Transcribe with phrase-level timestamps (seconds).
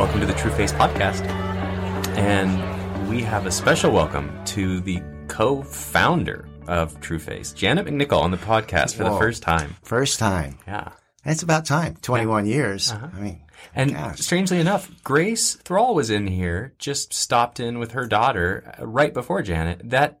[0.00, 1.26] Welcome to the True Face Podcast.
[2.16, 8.22] And we have a special welcome to the co founder of True Face, Janet McNicol,
[8.22, 9.76] on the podcast for the first time.
[9.82, 10.56] First time.
[10.66, 10.92] Yeah.
[11.26, 11.96] It's about time.
[12.00, 12.90] 21 years.
[12.90, 13.42] I mean,
[13.74, 14.20] And Gosh.
[14.20, 19.12] strangely enough, Grace Thrall was in here, just stopped in with her daughter uh, right
[19.12, 19.82] before Janet.
[19.90, 20.20] That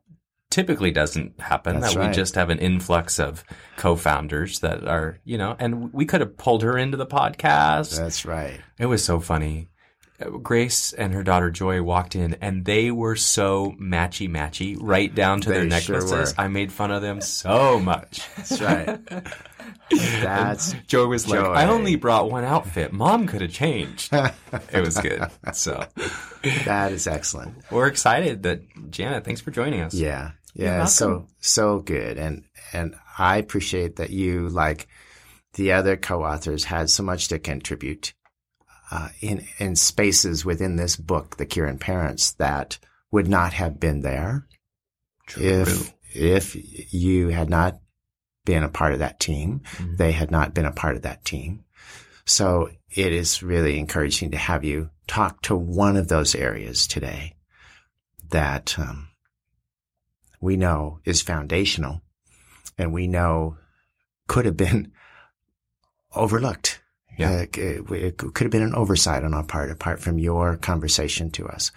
[0.50, 1.80] typically doesn't happen.
[1.80, 3.44] That's that we just have an influx of
[3.78, 7.96] co-founders that are, you know, and we could have pulled her into the podcast.
[7.96, 8.60] that's right.
[8.78, 9.69] It was so funny.
[10.42, 15.40] Grace and her daughter Joy walked in and they were so matchy matchy right down
[15.42, 16.36] to their They sure necklaces.
[16.36, 16.42] were.
[16.44, 18.22] I made fun of them so much.
[18.36, 18.98] That's right.
[19.90, 22.92] That's Joy was like, I only brought one outfit.
[22.92, 24.12] Mom could have changed.
[24.72, 25.24] it was good.
[25.52, 25.84] So
[26.64, 27.56] that is excellent.
[27.70, 29.94] we're excited that Janet, thanks for joining us.
[29.94, 30.32] Yeah.
[30.54, 30.84] Yeah.
[30.84, 32.18] So so good.
[32.18, 34.88] And and I appreciate that you like
[35.54, 38.14] the other co-authors had so much to contribute
[38.90, 42.78] uh, in in spaces within this book, The Cure and Parents, that
[43.10, 44.46] would not have been there
[45.36, 47.78] if if you had not
[48.44, 49.60] been a part of that team.
[49.76, 49.96] Mhm.
[49.96, 51.64] They had not been a part of that team.
[52.24, 57.36] So it is really encouraging to have you talk to one of those areas today
[58.30, 59.08] that um,
[60.40, 62.02] we know is foundational
[62.78, 63.56] and we know
[64.26, 64.92] could have been
[66.14, 66.79] overlooked.
[67.20, 67.30] Yeah.
[67.30, 71.30] Uh, it, it could have been an oversight on our part, apart from your conversation
[71.32, 71.70] to us.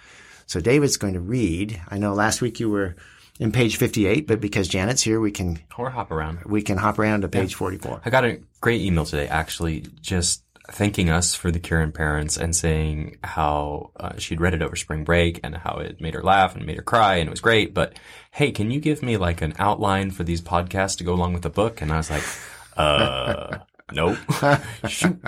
[0.46, 1.80] So David's going to read.
[1.88, 2.96] I know last week you were
[3.40, 6.44] in page 58, but because Janet's here, we can, Or hop around.
[6.44, 8.02] we can hop around to page 44.
[8.04, 12.38] I got a great email today, actually, just thanking us for the Cure and parents
[12.38, 16.22] and saying how uh, she'd read it over spring break and how it made her
[16.22, 17.74] laugh and made her cry and it was great.
[17.74, 17.98] But
[18.30, 21.42] hey, can you give me like an outline for these podcasts to go along with
[21.42, 21.82] the book?
[21.82, 22.22] And I was like,
[22.78, 23.58] uh,
[23.92, 24.18] nope.
[24.88, 25.20] Shoot.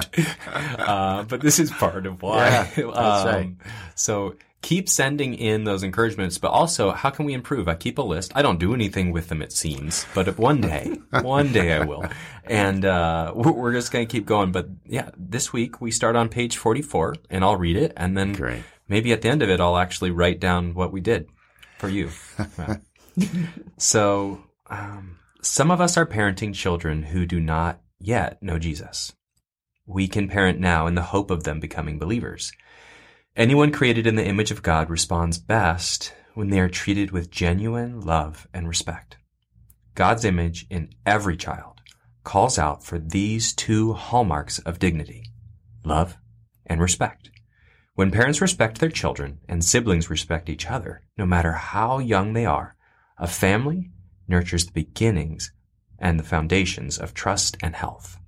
[0.79, 2.47] Uh, but this is part of why.
[2.49, 3.55] Yeah, that's right.
[3.95, 7.69] So keep sending in those encouragements, but also how can we improve?
[7.69, 8.33] I keep a list.
[8.34, 12.05] I don't do anything with them, it seems, but one day, one day I will.
[12.44, 14.53] And, uh, we're, we're just going to keep going.
[14.53, 17.93] But yeah, this week we start on page 44 and I'll read it.
[17.97, 18.62] And then Great.
[18.88, 21.28] maybe at the end of it, I'll actually write down what we did
[21.78, 22.11] for you.
[23.78, 29.12] So, um, some of us are parenting children who do not yet know Jesus.
[29.87, 32.53] We can parent now in the hope of them becoming believers.
[33.37, 38.01] Anyone created in the image of God responds best when they are treated with genuine
[38.01, 39.17] love and respect.
[39.95, 41.81] God's image in every child
[42.25, 45.33] calls out for these two hallmarks of dignity,
[45.85, 46.17] love
[46.67, 47.31] and respect.
[47.95, 52.45] When parents respect their children and siblings respect each other, no matter how young they
[52.45, 52.77] are,
[53.17, 53.91] a family
[54.29, 55.53] nurtures the beginnings
[55.99, 58.19] and the foundations of trust and health.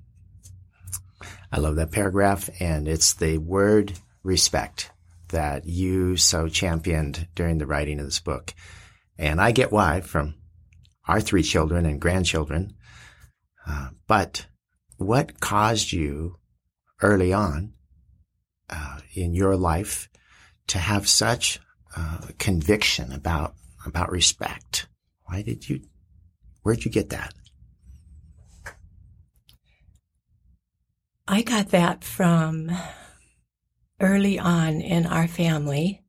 [1.50, 4.90] I love that paragraph, and it's the word respect
[5.28, 8.54] that you so championed during the writing of this book.
[9.18, 10.34] And I get why from
[11.06, 12.74] our three children and grandchildren.
[13.66, 14.46] Uh, but
[14.96, 16.36] what caused you
[17.02, 17.72] early on
[18.70, 20.08] uh, in your life
[20.68, 21.60] to have such
[21.96, 23.54] uh, conviction about
[23.86, 24.86] about respect?
[25.24, 25.80] Why did you?
[26.62, 27.32] Where'd you get that?
[31.30, 32.70] I got that from
[34.00, 36.02] early on in our family,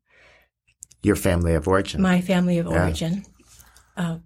[1.04, 2.02] Your family of origin.
[2.02, 2.84] my family of Yeah.
[2.84, 3.26] origin.
[3.98, 4.20] Uh,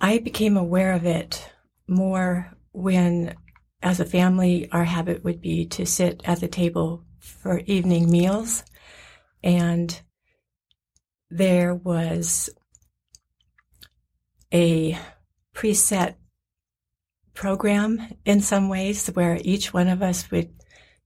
[0.00, 1.50] I became aware of it
[1.88, 3.34] more when,
[3.82, 8.62] as a family, our habit would be to sit at the table for evening meals.
[9.42, 10.00] And
[11.28, 12.50] there was
[14.52, 14.96] a
[15.54, 16.14] preset
[17.36, 20.52] program in some ways where each one of us would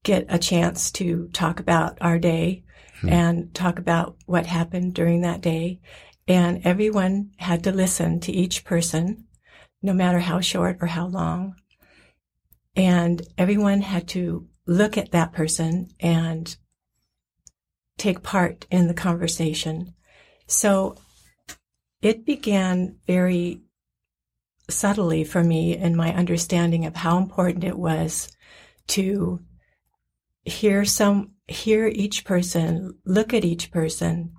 [0.02, 2.64] get a chance to talk about our day
[3.00, 3.10] hmm.
[3.10, 5.80] and talk about what happened during that day.
[6.26, 9.24] And everyone had to listen to each person,
[9.82, 11.56] no matter how short or how long.
[12.76, 16.56] And everyone had to look at that person and
[17.98, 19.94] take part in the conversation.
[20.46, 20.96] So
[22.00, 23.60] it began very
[24.70, 28.30] subtly for me in my understanding of how important it was
[28.88, 29.40] to
[30.44, 34.32] hear some hear each person look at each person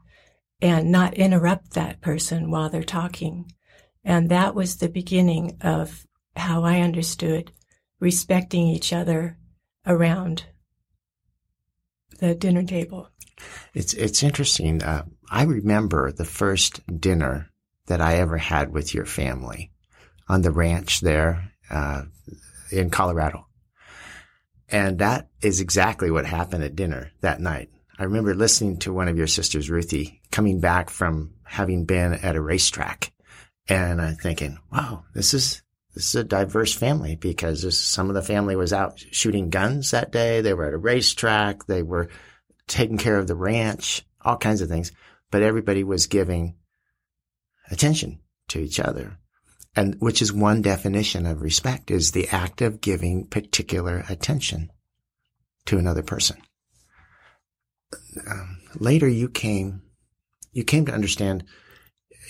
[0.61, 3.51] and not interrupt that person while they're talking
[4.03, 6.05] and that was the beginning of
[6.35, 7.51] how i understood
[7.99, 9.37] respecting each other
[9.85, 10.45] around
[12.19, 13.09] the dinner table
[13.73, 14.83] It's it's interesting.
[14.83, 17.49] Uh, I remember the first dinner
[17.87, 19.71] that I ever had with your family
[20.31, 22.03] on the ranch there uh,
[22.71, 23.47] in Colorado,
[24.69, 27.69] And that is exactly what happened at dinner that night.
[27.99, 32.37] I remember listening to one of your sisters, Ruthie, coming back from having been at
[32.37, 33.11] a racetrack
[33.67, 35.63] and I'm thinking, wow, this is,
[35.93, 39.91] this is a diverse family because this, some of the family was out shooting guns
[39.91, 40.39] that day.
[40.39, 41.65] They were at a racetrack.
[41.65, 42.07] They were
[42.67, 44.93] taking care of the ranch, all kinds of things,
[45.29, 46.55] but everybody was giving
[47.69, 49.17] attention to each other.
[49.75, 54.69] And which is one definition of respect is the act of giving particular attention
[55.65, 56.37] to another person.
[58.29, 59.83] Um, later you came,
[60.51, 61.45] you came to understand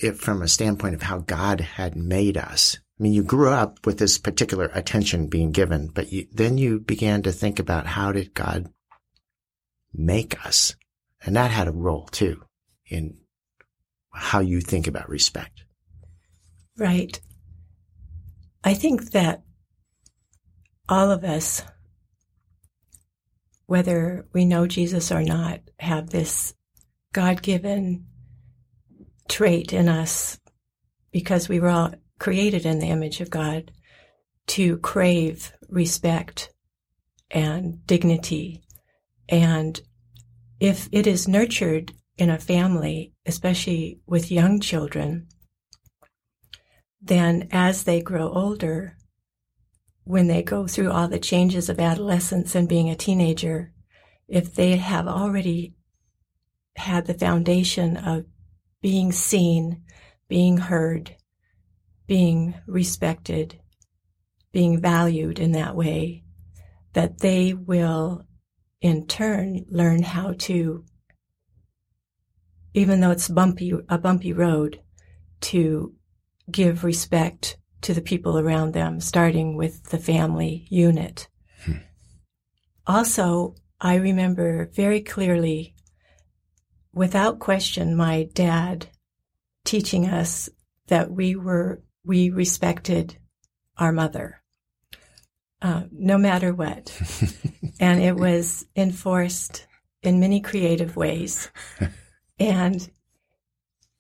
[0.04, 2.78] it from a standpoint of how God had made us.
[3.00, 6.80] I mean, you grew up with this particular attention being given, but you, then you
[6.80, 8.70] began to think about how did God
[9.94, 10.76] make us?
[11.24, 12.44] And that had a role too
[12.86, 13.18] in
[14.12, 15.64] how you think about respect.
[16.78, 17.20] Right.
[18.64, 19.42] I think that
[20.88, 21.64] all of us,
[23.66, 26.54] whether we know Jesus or not, have this
[27.14, 28.06] God given
[29.28, 30.40] trait in us
[31.12, 33.72] because we were all created in the image of God
[34.48, 36.54] to crave respect
[37.32, 38.62] and dignity.
[39.28, 39.80] And
[40.60, 45.28] if it is nurtured in a family, especially with young children,
[47.02, 48.98] then as they grow older,
[50.04, 53.72] when they go through all the changes of adolescence and being a teenager,
[54.28, 55.74] if they have already
[56.76, 58.26] had the foundation of
[58.82, 59.84] being seen,
[60.28, 61.16] being heard,
[62.08, 63.60] being respected,
[64.52, 66.24] being valued in that way,
[66.94, 68.26] that they will
[68.82, 70.84] in turn learn how to,
[72.74, 74.82] even though it's bumpy, a bumpy road,
[75.40, 75.94] to
[76.52, 81.28] give respect to the people around them, starting with the family unit.
[81.66, 81.78] Hmm.
[82.86, 85.76] Also, I remember very clearly
[86.94, 88.88] without question, my dad
[89.66, 90.50] teaching us
[90.88, 93.18] that we were, we respected
[93.78, 94.42] our mother,
[95.62, 96.96] uh, no matter what.
[97.80, 99.66] and it was enforced
[100.04, 101.50] in many creative ways.
[102.40, 102.92] and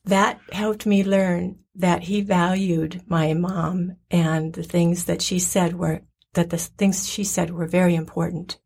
[0.05, 5.77] that helped me learn that he valued my mom and the things that she said
[5.77, 6.01] were,
[6.33, 8.59] that the things she said were very important.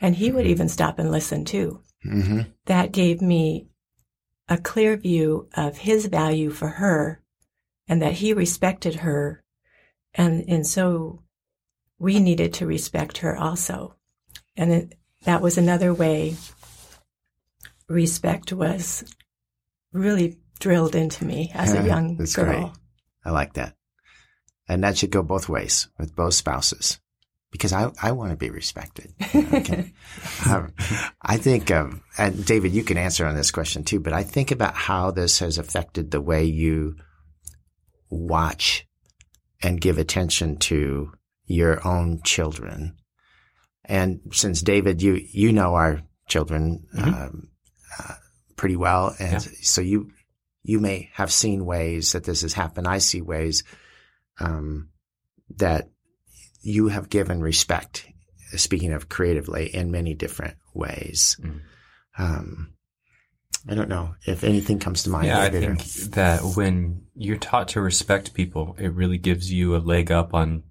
[0.00, 1.82] And he would even stop and listen too.
[2.04, 2.40] Mm-hmm.
[2.66, 3.68] That gave me
[4.48, 7.22] a clear view of his value for her
[7.86, 9.44] and that he respected her.
[10.14, 11.22] And, and so
[11.98, 13.94] we needed to respect her also.
[14.56, 14.94] And it,
[15.24, 16.36] that was another way
[17.90, 19.04] respect was
[19.92, 22.60] really drilled into me as a young That's girl.
[22.60, 22.72] Great.
[23.24, 23.74] I like that.
[24.68, 27.00] And that should go both ways with both spouses
[27.50, 29.12] because I, I want to be respected.
[29.34, 29.92] Okay.
[30.48, 30.72] um,
[31.20, 34.52] I think, um, and David, you can answer on this question too, but I think
[34.52, 36.94] about how this has affected the way you
[38.08, 38.86] watch
[39.62, 41.12] and give attention to
[41.46, 42.96] your own children.
[43.84, 47.08] And since David, you, you know our children, mm-hmm.
[47.08, 47.48] um,
[47.98, 48.14] uh,
[48.56, 49.16] pretty well.
[49.18, 49.50] And yeah.
[49.62, 50.12] so you,
[50.62, 52.86] you may have seen ways that this has happened.
[52.86, 53.64] I see ways,
[54.38, 54.90] um,
[55.56, 55.90] that
[56.62, 58.06] you have given respect,
[58.56, 61.36] speaking of creatively, in many different ways.
[61.42, 61.60] Mm.
[62.18, 62.74] Um,
[63.68, 65.26] I don't know if anything comes to mind.
[65.26, 69.78] Yeah, I think that when you're taught to respect people, it really gives you a
[69.78, 70.62] leg up on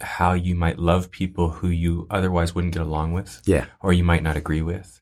[0.00, 3.42] how you might love people who you otherwise wouldn't get along with.
[3.44, 3.66] Yeah.
[3.80, 5.00] Or you might not agree with.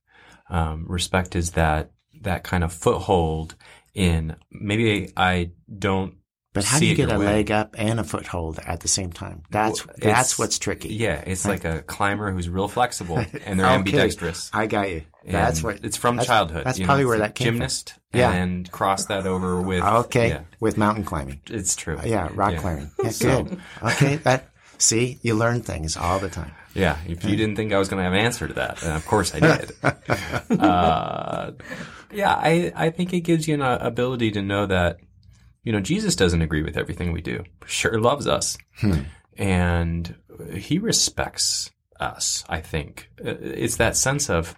[0.48, 1.90] Um, respect is that,
[2.22, 3.54] that kind of foothold
[3.96, 6.16] in maybe I don't
[6.56, 7.26] but how do you get a way.
[7.26, 9.42] leg up and a foothold at the same time?
[9.50, 10.94] That's well, that's what's tricky.
[10.94, 11.62] Yeah, it's right?
[11.62, 13.74] like a climber who's real flexible and they're okay.
[13.74, 14.50] ambidextrous.
[14.54, 15.02] I got you.
[15.26, 16.64] That's what it's from that's, childhood.
[16.64, 18.20] That's probably know, where that came gymnast from.
[18.20, 18.32] Yeah.
[18.32, 20.40] and cross that over with okay yeah.
[20.58, 21.42] with mountain climbing.
[21.50, 21.98] It's true.
[22.02, 22.58] yeah, rock yeah.
[22.58, 22.90] climbing.
[23.04, 23.42] Yeah, so.
[23.42, 23.60] good.
[23.82, 24.48] okay, that
[24.78, 26.52] see you learn things all the time.
[26.76, 28.92] Yeah, if you didn't think I was going to have an answer to that, and
[28.92, 29.73] of course I did.
[30.61, 31.52] uh,
[32.12, 34.99] yeah, I I think it gives you an uh, ability to know that
[35.66, 37.42] you know, Jesus doesn't agree with everything we do.
[37.66, 38.56] Sure loves us.
[38.76, 39.00] Hmm.
[39.37, 40.14] And
[40.54, 43.11] he respects us, I think.
[43.18, 44.56] Uh, it's that sense of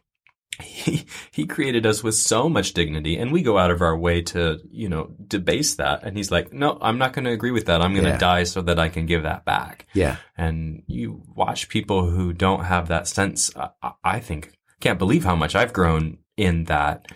[0.61, 4.23] he, he created us with so much dignity and we go out of our way
[4.23, 6.03] to, you know, debase that.
[6.03, 7.81] And he's like, no, I'm not going to agree with that.
[7.81, 8.19] I'm going to yeah.
[8.19, 9.87] die so that I can give that back.
[9.95, 10.17] Yeah.
[10.37, 13.51] And you watch people who don't have that sense.
[13.57, 17.07] I, I think can't believe how much I've grown in that.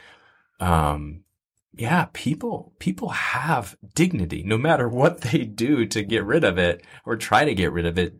[0.60, 1.24] Um,
[1.74, 6.84] yeah, people, people have dignity no matter what they do to get rid of it
[7.04, 8.14] or try to get rid of it.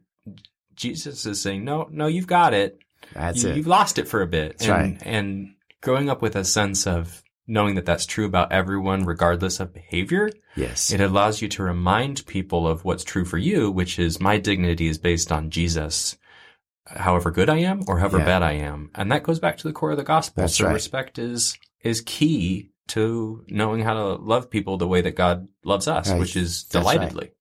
[0.75, 2.79] Jesus is saying, no, no, you've got it.
[3.15, 3.57] That's you, it.
[3.57, 4.59] You've lost it for a bit.
[4.59, 5.03] That's and, right.
[5.05, 9.75] And growing up with a sense of knowing that that's true about everyone, regardless of
[9.75, 10.93] behavior, Yes.
[10.93, 14.87] it allows you to remind people of what's true for you, which is my dignity
[14.87, 16.17] is based on Jesus,
[16.87, 18.25] however good I am or however Yeah.
[18.25, 18.91] bad I am.
[18.95, 20.43] And that goes back to the core of the gospel.
[20.43, 20.73] That's so right.
[20.73, 25.89] respect is, is key to knowing how to love people the way that God loves
[25.89, 26.21] us, Right.
[26.21, 27.33] which is That's right.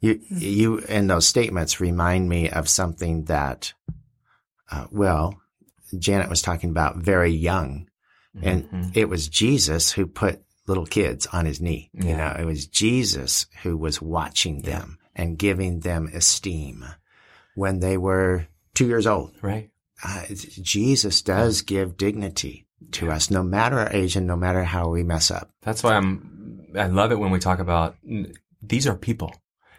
[0.00, 3.72] You, you, in those statements remind me of something that,
[4.70, 5.40] uh, well,
[5.98, 7.88] Janet was talking about very young
[8.42, 8.96] and Mhm.
[8.96, 11.90] it was Jesus who put little kids on his knee.
[11.92, 16.84] You know, it was Jesus who was watching them and giving them esteem
[17.54, 19.36] when they were two years old.
[19.42, 19.70] right.
[20.02, 20.24] Uh,
[20.60, 25.02] Jesus does give dignity to us, no matter our age and no matter how we
[25.04, 25.50] mess up.
[25.62, 27.96] That's why I'm, I love it when we talk about
[28.60, 29.32] these are people.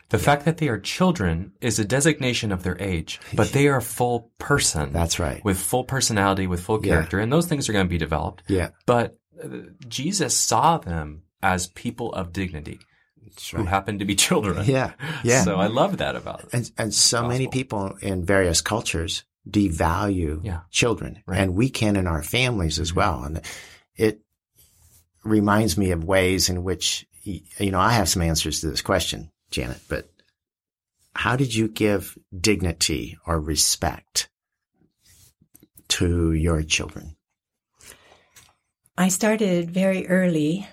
[0.09, 3.77] The fact that they are children is a designation of their age, but they are
[3.77, 4.93] a full person.
[4.93, 5.43] That's right.
[5.43, 6.93] with full personality, with full Yeah.
[6.93, 8.43] character, and those things are going to be developed.
[8.47, 9.47] Yeah, But uh,
[9.87, 12.79] Jesus saw them as people of dignity
[13.23, 13.67] that's who right.
[13.67, 14.63] happened to be children.
[14.67, 14.93] Yeah,
[15.23, 15.43] yeah.
[15.43, 16.49] So I love that about it.
[16.53, 20.61] And and so many people in various cultures devalue Yeah.
[20.71, 21.35] children, Right.
[21.35, 21.43] Mm-hmm.
[21.43, 23.23] and we can in our families as well.
[23.23, 23.41] And
[23.95, 24.21] it
[25.23, 29.31] reminds me of ways in which you know I have some answers to this question,
[29.51, 29.81] Janet.
[29.87, 30.09] But
[31.15, 34.29] how did you give dignity or respect
[35.89, 37.15] to your children?
[38.97, 40.67] I started very early,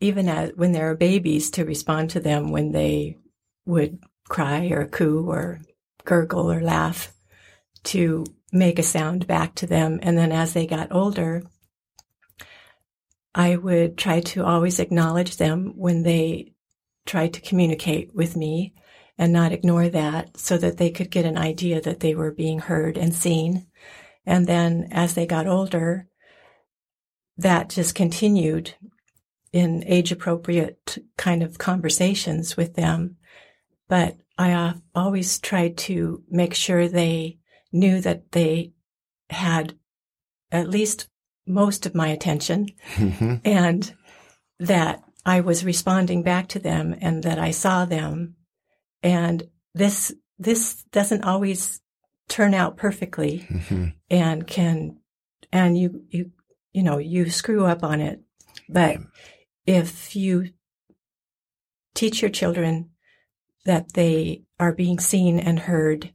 [0.00, 3.18] even as, when they were babies, to respond to them when they
[3.66, 5.60] would cry or coo or
[6.04, 7.12] gurgle or laugh,
[7.84, 10.00] to make a sound back to them.
[10.02, 11.42] And then as they got older,
[13.34, 16.54] I would try to always acknowledge them when they
[17.08, 18.74] tried to communicate with me
[19.16, 22.60] and not ignore that so that they could get an idea that they were being
[22.60, 23.66] heard and seen.
[24.24, 26.06] And then as they got older,
[27.38, 28.74] that just continued
[29.52, 33.16] in age appropriate kind of conversations with them.
[33.88, 37.38] But I always tried to make sure they
[37.72, 38.72] knew that they
[39.30, 39.76] had
[40.52, 41.08] at least
[41.46, 43.40] most of my attention Mhm.
[43.44, 43.94] and
[44.60, 48.36] that I was responding back to them and that I saw them.
[49.02, 51.82] And this, this doesn't always
[52.30, 53.92] turn out perfectly Mhm.
[54.08, 55.00] and can,
[55.52, 56.30] and you, you,
[56.72, 58.22] you know, you screw up on it.
[58.70, 59.00] But
[59.66, 60.50] if you
[61.94, 62.88] teach your children
[63.66, 66.10] that they are being seen and heard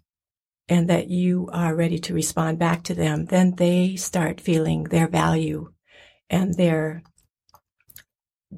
[0.67, 5.08] and that you are ready to respond back to them, then they start feeling their
[5.08, 5.72] value
[6.32, 7.03] and their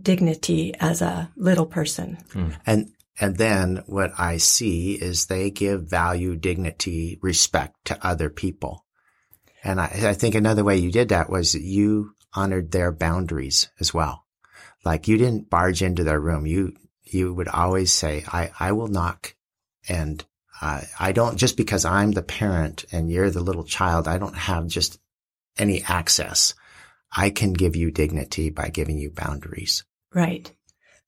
[0.01, 2.17] dignity as a little person.
[2.65, 8.85] And and then what I see is they give value, dignity, respect to other people.
[9.63, 13.93] And I, I think another way you did that was you honored their boundaries as
[13.93, 14.25] well.
[14.83, 16.45] Like you didn't barge into their room.
[16.45, 16.73] You
[17.03, 19.35] you would always say, "I I will knock,"
[19.87, 20.23] and
[20.61, 24.07] uh, I don't just because I'm the parent and you're the little child.
[24.07, 24.99] I don't have just
[25.57, 26.53] any access.
[27.11, 29.83] I can give you dignity by giving you boundaries.
[30.13, 30.51] Right.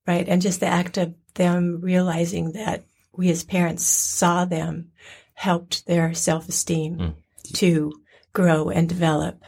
[0.05, 0.27] Right.
[0.27, 4.91] And just the act of them realizing that we as parents saw them
[5.33, 7.15] helped their self esteem Mm.
[7.55, 7.93] to
[8.33, 9.41] grow and develop.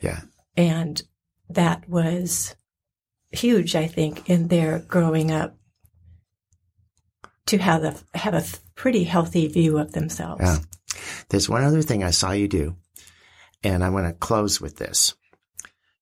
[0.00, 0.22] Yeah.
[0.56, 1.02] And
[1.50, 2.54] that was
[3.30, 5.56] huge, I think, in their growing up
[7.46, 8.44] to have a, have a
[8.74, 10.42] pretty healthy view of themselves.
[10.42, 10.58] Yeah.
[11.28, 12.76] There's one other thing I saw you do,
[13.62, 15.14] and I want to close with this.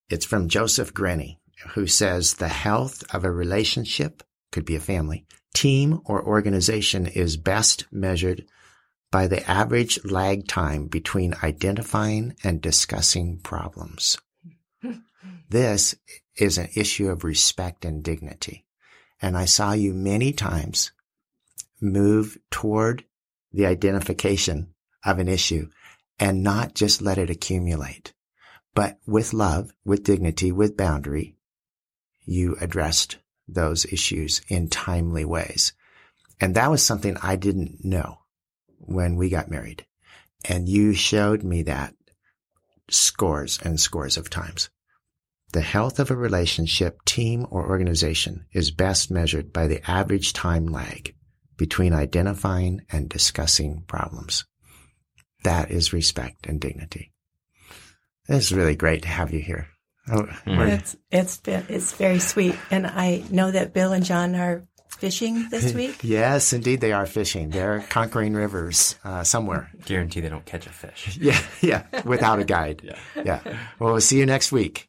[0.08, 1.38] It's from Joseph Grenny,
[1.70, 7.36] who says the health of a relationship, could be a family, team, or organization is
[7.36, 8.44] best measured
[9.10, 14.18] by the average lag time between identifying and discussing problems.
[15.48, 15.94] This
[16.36, 18.64] is an issue of respect and dignity.
[19.22, 20.90] And I saw you many times
[21.80, 23.04] move toward
[23.52, 25.68] the identification of an issue
[26.18, 28.14] and not just let it accumulate,
[28.74, 31.36] but with love, with dignity, with boundary,
[32.24, 35.72] you addressed those issues in timely ways.
[36.40, 38.18] And that was something I didn't know
[38.78, 39.86] when we got married.
[40.44, 41.94] And you showed me that
[42.90, 44.68] scores and scores of times.
[45.52, 50.66] The health of a relationship, team, or organization is best measured by the average time
[50.66, 51.14] lag
[51.56, 54.44] between identifying and discussing problems.
[55.44, 57.13] That is respect and dignity.
[58.28, 59.68] It's really great to have you here.
[60.10, 64.34] Oh, we're- It's it's been it's very sweet, and I know that Bill and John
[64.34, 64.64] are
[64.98, 65.98] fishing this week?
[66.02, 67.50] Yes, indeed, they are fishing.
[67.50, 69.70] They're conquering rivers uh, somewhere.
[69.86, 71.16] Guarantee they don't catch a fish.
[71.20, 72.82] Yeah, yeah, without a guide.
[72.84, 73.22] yeah.
[73.24, 73.40] yeah.
[73.78, 74.88] Well, we'll see you next week.